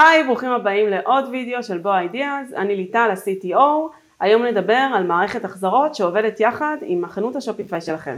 [0.00, 3.92] היי, ברוכים הבאים לעוד וידאו של בוא אידיאז, אני ליטל, ה-CTO.
[4.20, 8.16] היום נדבר על מערכת החזרות שעובדת יחד עם החנות השופיפיי שלכם.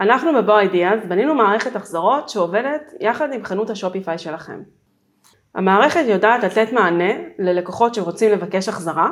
[0.00, 4.62] אנחנו בבוא אידיאז בנינו מערכת החזרות שעובדת יחד עם חנות השופיפיי שלכם.
[5.54, 9.10] המערכת יודעת לתת מענה ללקוחות שרוצים לבקש החזרה,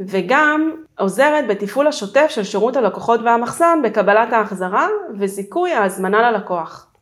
[0.00, 6.92] וגם עוזרת בתפעול השוטף של שירות הלקוחות והמחסן בקבלת ההחזרה וזיכוי ההזמנה ללקוח.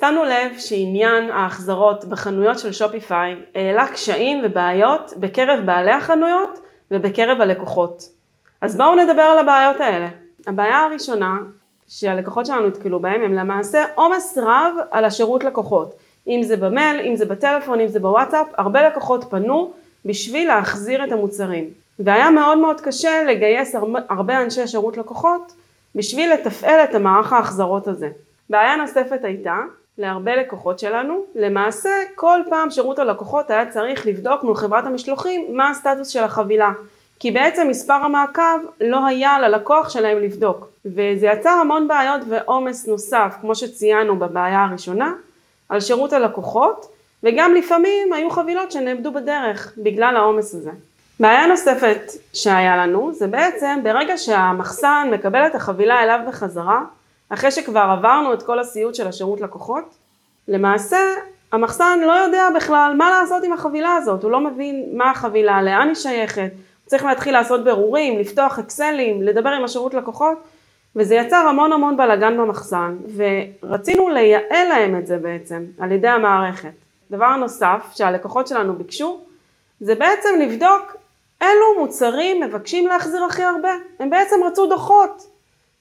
[0.00, 6.58] שמנו לב שעניין ההחזרות בחנויות של שופיפיי העלה קשיים ובעיות בקרב בעלי החנויות
[6.90, 8.02] ובקרב הלקוחות.
[8.60, 10.08] אז בואו נדבר על הבעיות האלה.
[10.46, 11.36] הבעיה הראשונה
[11.98, 15.94] שהלקוחות שלנו נתקלו בהם הם למעשה עומס רב על השירות לקוחות.
[16.28, 19.72] אם זה במייל, אם זה בטלפון, אם זה בוואטסאפ, הרבה לקוחות פנו
[20.04, 21.70] בשביל להחזיר את המוצרים.
[21.98, 23.74] והיה מאוד מאוד קשה לגייס
[24.08, 25.52] הרבה אנשי שירות לקוחות
[25.94, 28.08] בשביל לתפעל את המערך ההחזרות הזה.
[28.50, 29.56] בעיה נוספת הייתה,
[29.98, 35.70] להרבה לקוחות שלנו, למעשה כל פעם שירות הלקוחות היה צריך לבדוק מול חברת המשלוחים מה
[35.70, 36.72] הסטטוס של החבילה.
[37.22, 40.68] כי בעצם מספר המעקב לא היה ללקוח שלהם לבדוק.
[40.84, 45.12] וזה יצר המון בעיות ועומס נוסף, כמו שציינו בבעיה הראשונה,
[45.68, 46.86] על שירות הלקוחות,
[47.22, 50.70] וגם לפעמים היו חבילות שנאבדו בדרך בגלל העומס הזה.
[51.20, 52.00] בעיה נוספת
[52.32, 56.80] שהיה לנו, זה בעצם ברגע שהמחסן מקבל את החבילה אליו בחזרה,
[57.28, 59.94] אחרי שכבר עברנו את כל הסיוט של השירות לקוחות,
[60.48, 60.98] למעשה
[61.52, 65.88] המחסן לא יודע בכלל מה לעשות עם החבילה הזאת, הוא לא מבין מה החבילה, לאן
[65.88, 66.50] היא שייכת,
[66.92, 70.38] צריך להתחיל לעשות ברורים, לפתוח אקסלים, לדבר עם השירות לקוחות,
[70.96, 72.96] וזה יצר המון המון בלאגן במחסן,
[73.62, 76.72] ורצינו לייעל להם את זה בעצם, על ידי המערכת.
[77.10, 79.20] דבר נוסף שהלקוחות שלנו ביקשו,
[79.80, 80.96] זה בעצם לבדוק
[81.40, 83.72] אילו מוצרים מבקשים להחזיר הכי הרבה.
[83.98, 85.26] הם בעצם רצו דוחות.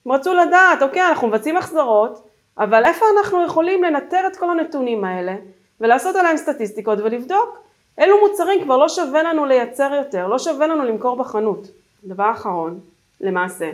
[0.05, 5.03] הם רצו לדעת, אוקיי, אנחנו מבצעים החזרות, אבל איפה אנחנו יכולים לנטר את כל הנתונים
[5.03, 5.35] האלה,
[5.81, 7.57] ולעשות עליהם סטטיסטיקות ולבדוק
[8.01, 11.67] אילו מוצרים כבר לא שווה לנו לייצר יותר, לא שווה לנו למכור בחנות.
[12.03, 12.79] דבר אחרון,
[13.21, 13.71] למעשה,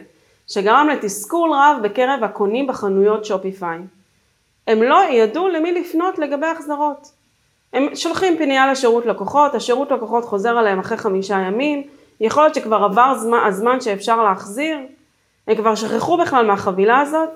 [0.47, 3.79] שגרם לתסכול רב בקרב הקונים בחנויות שופיפיי.
[4.67, 7.11] הם לא ידעו למי לפנות לגבי החזרות.
[7.73, 11.83] הם שולחים פנייה לשירות לקוחות, השירות לקוחות חוזר עליהם אחרי חמישה ימים,
[12.19, 14.77] יכול להיות שכבר עבר זמן, הזמן שאפשר להחזיר,
[15.47, 17.29] הם כבר שכחו בכלל מהחבילה הזאת,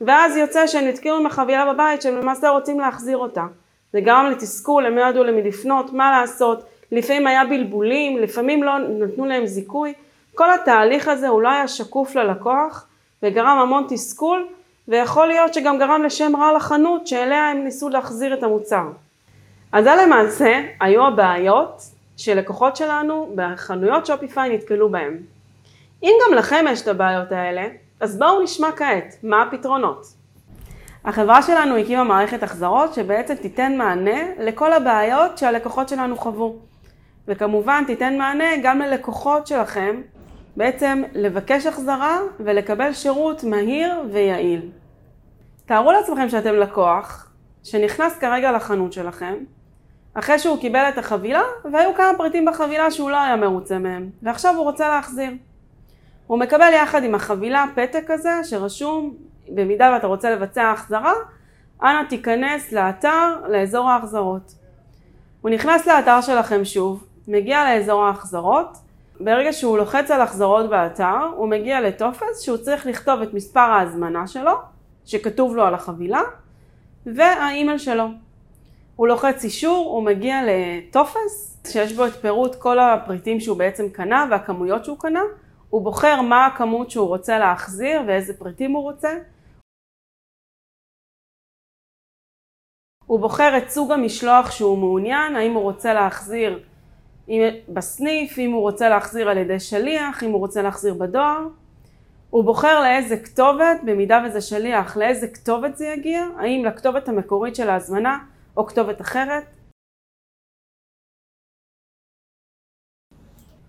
[0.00, 3.44] ואז יוצא שהם נתקעו עם החבילה בבית שהם למעשה רוצים להחזיר אותה.
[3.92, 8.78] זה גרם לתסכול, הם לא ידעו למי לפנות, מה לעשות, לפעמים היה בלבולים, לפעמים לא
[8.78, 9.92] נתנו להם זיכוי,
[10.34, 12.86] כל התהליך הזה הוא לא היה שקוף ללקוח
[13.22, 14.46] וגרם המון תסכול
[14.88, 18.84] ויכול להיות שגם גרם לשם רע לחנות שאליה הם ניסו להחזיר את המוצר.
[19.72, 21.82] אז זה למעשה היו הבעיות
[22.16, 25.16] שלקוחות שלנו בחנויות שופיפיי נתקלו בהם.
[26.02, 27.66] אם גם לכם יש את הבעיות האלה,
[28.00, 30.17] אז בואו נשמע כעת מה הפתרונות.
[31.04, 36.56] החברה שלנו הקימה מערכת החזרות שבעצם תיתן מענה לכל הבעיות שהלקוחות שלנו חוו.
[37.28, 40.00] וכמובן תיתן מענה גם ללקוחות שלכם
[40.56, 44.70] בעצם לבקש החזרה ולקבל שירות מהיר ויעיל.
[45.66, 47.30] תארו לעצמכם שאתם לקוח
[47.62, 49.34] שנכנס כרגע לחנות שלכם,
[50.14, 51.42] אחרי שהוא קיבל את החבילה
[51.72, 55.30] והיו כמה פריטים בחבילה שהוא לא היה מרוצה מהם, ועכשיו הוא רוצה להחזיר.
[56.26, 59.14] הוא מקבל יחד עם החבילה פתק כזה שרשום
[59.54, 61.12] במידה ואתה רוצה לבצע החזרה,
[61.82, 64.54] אנא תיכנס לאתר, לאזור ההחזרות.
[65.40, 68.78] הוא נכנס לאתר שלכם שוב, מגיע לאזור ההחזרות,
[69.20, 74.26] ברגע שהוא לוחץ על החזרות באתר, הוא מגיע לטופס שהוא צריך לכתוב את מספר ההזמנה
[74.26, 74.52] שלו,
[75.04, 76.22] שכתוב לו על החבילה,
[77.06, 78.08] והאימייל שלו.
[78.96, 84.26] הוא לוחץ אישור, הוא מגיע לטופס שיש בו את פירוט כל הפריטים שהוא בעצם קנה
[84.30, 85.22] והכמויות שהוא קנה,
[85.70, 89.10] הוא בוחר מה הכמות שהוא רוצה להחזיר ואיזה פריטים הוא רוצה,
[93.08, 96.62] הוא בוחר את סוג המשלוח שהוא מעוניין, האם הוא רוצה להחזיר
[97.68, 101.46] בסניף, אם הוא רוצה להחזיר על ידי שליח, אם הוא רוצה להחזיר בדואר.
[102.30, 107.70] הוא בוחר לאיזה כתובת, במידה וזה שליח, לאיזה כתובת זה יגיע, האם לכתובת המקורית של
[107.70, 108.18] ההזמנה
[108.56, 109.44] או כתובת אחרת.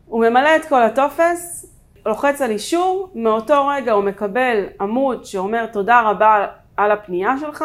[0.06, 1.66] הוא ממלא את כל הטופס,
[2.06, 6.48] לוחץ על אישור, מאותו רגע הוא מקבל עמוד שאומר תודה רבה
[6.78, 7.64] על הפנייה שלך,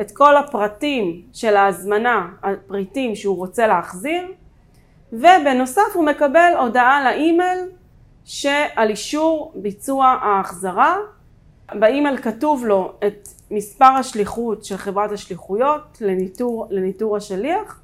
[0.00, 4.32] את כל הפרטים של ההזמנה, הפריטים שהוא רוצה להחזיר,
[5.12, 7.58] ובנוסף הוא מקבל הודעה לאימייל
[8.24, 10.96] שעל אישור ביצוע ההחזרה.
[11.74, 17.80] באימייל כתוב לו את מספר השליחות של חברת השליחויות לניטור, לניטור השליח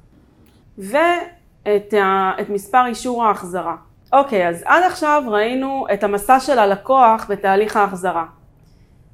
[0.77, 3.75] ואת ה, את מספר אישור ההחזרה.
[4.13, 8.25] אוקיי, אז עד עכשיו ראינו את המסע של הלקוח בתהליך ההחזרה.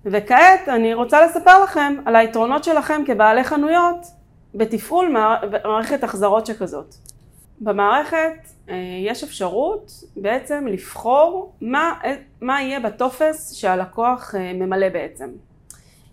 [0.06, 4.06] וכעת אני רוצה לספר לכם על היתרונות שלכם כבעלי חנויות
[4.56, 5.16] בתפעול
[5.64, 6.96] מערכת החזרות שכזאת.
[7.60, 8.76] במערכת אה,
[9.06, 11.94] יש אפשרות בעצם לבחור מה,
[12.42, 15.30] מה יהיה בטופס שהלקוח אה, ממלא בעצם.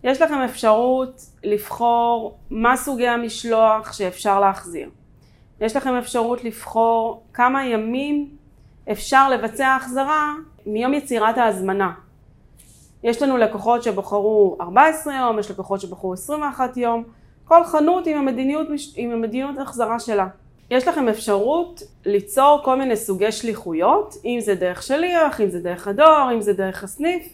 [0.05, 4.91] יש לכם אפשרות לבחור מה סוגי המשלוח שאפשר להחזיר.
[5.61, 8.29] יש לכם אפשרות לבחור כמה ימים
[8.93, 10.33] אפשר לבצע החזרה
[10.67, 11.93] מיום יצירת ההזמנה.
[13.03, 17.05] יש לנו לקוחות שבחרו 14 יום, יש לקוחות שבחרו 21 יום,
[17.45, 18.67] כל חנות עם המדיניות,
[18.97, 20.27] עם המדיניות החזרה שלה.
[20.71, 25.89] יש לכם אפשרות ליצור כל מיני סוגי שליחויות, אם זה דרך שליח, אם זה דרך
[25.89, 27.29] הדואר, אם זה דרך הסניף,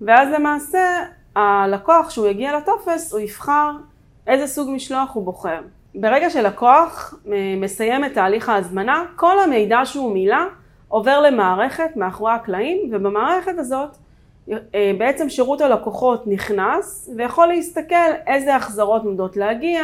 [0.00, 1.02] ואז למעשה
[1.36, 3.70] הלקוח, שהוא יגיע לטופס, הוא יבחר
[4.26, 5.60] איזה סוג משלוח הוא בוחר.
[5.94, 10.36] ברגע שלקוח אה, מסיים את תהליך ההזמנה, כל המידע שהוא מילא
[10.88, 13.96] עובר למערכת מאחורי הקלעים, ובמערכת הזאת
[14.98, 19.82] בעצם שירות הלקוחות נכנס ויכול להסתכל איזה החזרות עומדות להגיע,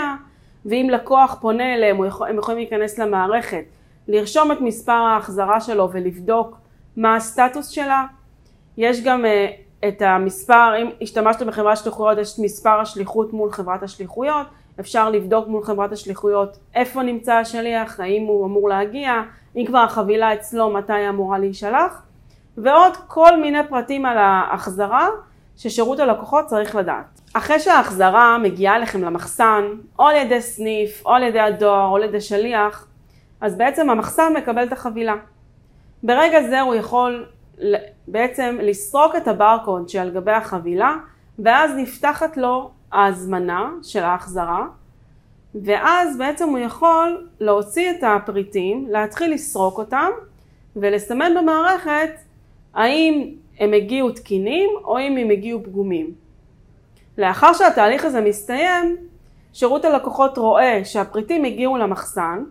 [0.66, 3.64] ואם לקוח פונה אליהם, הם יכולים להיכנס למערכת,
[4.08, 6.56] לרשום את מספר ההחזרה שלו ולבדוק
[6.96, 8.04] מה הסטטוס שלה.
[8.76, 9.50] יש גם אה,
[9.88, 14.46] את המספר, אם השתמשתם בחברת שליחויות, יש את מספר השליחות מול חברת השליחויות,
[14.80, 19.22] אפשר לבדוק מול חברת השליחויות איפה נמצא השליח, האם הוא אמור להגיע,
[19.56, 22.02] אם כבר החבילה אצלו, מתי היא אמורה להישלח,
[22.56, 25.08] ועוד כל מיני פרטים על ההחזרה
[25.56, 27.20] ששירות הלקוחות צריך לדעת.
[27.34, 29.64] אחרי שההחזרה מגיעה אליכם למחסן,
[29.98, 32.86] או על ידי סניף, או על ידי הדואר, או על ידי שליח,
[33.40, 35.14] אז בעצם המחסן מקבל את החבילה.
[36.02, 37.26] ברגע זה הוא יכול
[38.08, 40.96] בעצם לסרוק את הברקוד שעל גבי החבילה,
[41.38, 44.66] ואז נפתחת לו ההזמנה של ההחזרה,
[45.54, 50.10] ואז בעצם הוא יכול להוציא את הפריטים, להתחיל לסרוק אותם,
[50.76, 52.10] ולסמן במערכת
[52.74, 56.14] האם הם הגיעו תקינים או אם הם הגיעו פגומים.
[57.18, 58.96] לאחר שהתהליך הזה מסתיים,
[59.52, 62.44] שירות הלקוחות רואה שהפריטים הגיעו למחסן,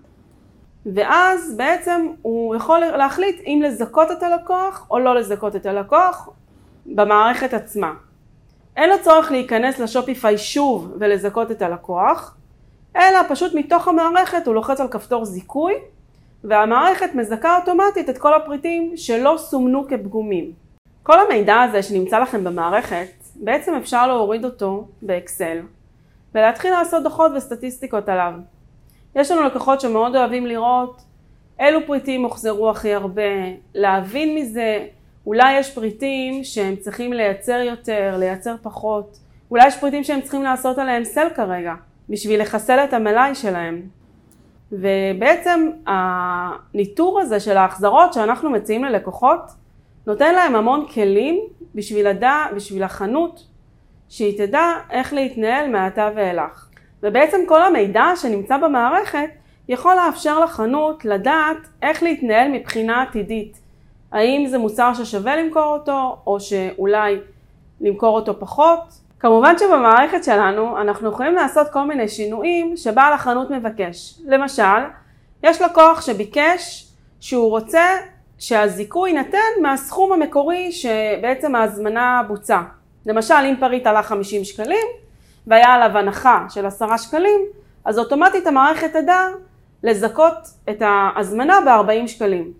[0.85, 6.29] ואז בעצם הוא יכול להחליט אם לזכות את הלקוח או לא לזכות את הלקוח
[6.85, 7.93] במערכת עצמה.
[8.77, 12.35] אין לו צורך להיכנס לשופיפיי שוב ולזכות את הלקוח,
[12.95, 15.73] אלא פשוט מתוך המערכת הוא לוחץ על כפתור זיכוי,
[16.43, 20.51] והמערכת מזכה אוטומטית את כל הפריטים שלא סומנו כפגומים.
[21.03, 25.57] כל המידע הזה שנמצא לכם במערכת בעצם אפשר להוריד אותו באקסל
[26.35, 28.33] ולהתחיל לעשות דוחות וסטטיסטיקות עליו.
[29.15, 31.01] יש לנו לקוחות שמאוד אוהבים לראות
[31.59, 33.21] אילו פריטים הוחזרו הכי הרבה,
[33.75, 34.85] להבין מזה,
[35.25, 39.17] אולי יש פריטים שהם צריכים לייצר יותר, לייצר פחות,
[39.51, 41.73] אולי יש פריטים שהם צריכים לעשות עליהם סל כרגע,
[42.09, 43.81] בשביל לחסל את המלאי שלהם.
[44.71, 49.41] ובעצם הניטור הזה של ההחזרות שאנחנו מציעים ללקוחות
[50.07, 51.39] נותן להם המון כלים
[51.75, 53.47] בשביל, הדע, בשביל החנות,
[54.09, 56.67] שהיא תדע איך להתנהל מעתה ואילך.
[57.03, 59.29] ובעצם כל המידע שנמצא במערכת
[59.67, 63.57] יכול לאפשר לחנות לדעת איך להתנהל מבחינה עתידית.
[64.11, 67.19] האם זה מוצר ששווה למכור אותו, או שאולי
[67.81, 69.00] למכור אותו פחות.
[69.21, 74.19] כמובן שבמערכת שלנו אנחנו יכולים לעשות כל מיני שינויים שבעל החנות מבקש.
[74.25, 74.81] למשל,
[75.43, 76.87] יש לקוח שביקש
[77.19, 77.85] שהוא רוצה
[78.39, 82.63] שהזיכוי יינתן מהסכום המקורי שבעצם ההזמנה בוצעה.
[83.05, 84.87] למשל, אם פריט עלה 50 שקלים
[85.47, 87.41] והיה עליו הנחה של 10 שקלים,
[87.85, 89.27] אז אוטומטית המערכת תדע
[89.83, 90.33] לזכות
[90.69, 92.51] את ההזמנה ב-40 שקלים.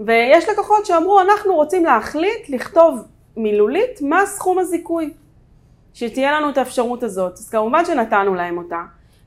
[0.00, 3.00] ויש לקוחות שאמרו, אנחנו רוצים להחליט, לכתוב
[3.36, 5.10] מילולית, מה סכום הזיכוי.
[5.94, 7.32] שתהיה לנו את האפשרות הזאת.
[7.32, 8.80] אז כמובן שנתנו להם אותה.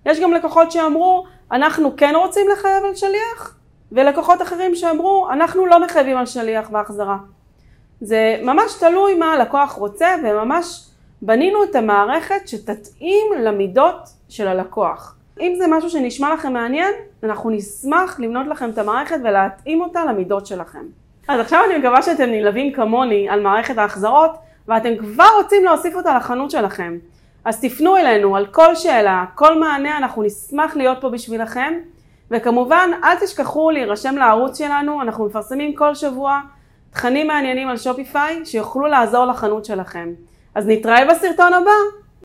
[0.05, 3.57] יש גם לקוחות שאמרו, אנחנו כן רוצים לחייב על שליח,
[3.91, 7.17] ולקוחות אחרים שאמרו, אנחנו לא מחייבים על שליח בהחזרה.
[8.01, 10.87] זה ממש תלוי מה הלקוח רוצה, וממש
[11.21, 15.15] בנינו את המערכת שתתאים למידות של הלקוח.
[15.39, 16.93] אם זה משהו שנשמע לכם מעניין,
[17.23, 20.83] אנחנו נשמח לבנות לכם את המערכת ולהתאים אותה למידות שלכם.
[21.27, 24.31] אז עכשיו אני מקווה שאתם נלהבים כמוני על מערכת ההחזרות,
[24.67, 26.97] ואתם כבר רוצים להוסיף אותה לחנות שלכם.
[27.45, 31.73] אז תפנו אלינו על כל שאלה, כל מענה, אנחנו נשמח להיות פה בשבילכם.
[32.31, 36.39] וכמובן, אל תשכחו להירשם לערוץ שלנו, אנחנו מפרסמים כל שבוע
[36.91, 40.09] תכנים מעניינים על שופיפיי שיוכלו לעזור לחנות שלכם.
[40.55, 42.06] אז נתראה בסרטון הבא.